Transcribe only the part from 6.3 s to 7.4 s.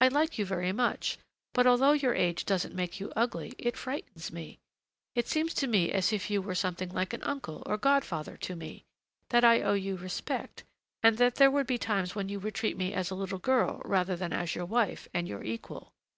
you were something like an